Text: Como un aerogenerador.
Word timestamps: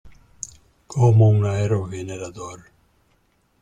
Como 0.87 1.29
un 1.29 1.45
aerogenerador. 1.45 2.71